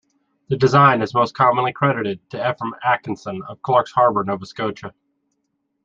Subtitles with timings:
[0.49, 4.95] The design is most commonly credited to Ephraim Atkinson of Clark's Harbour, Nova Scotia.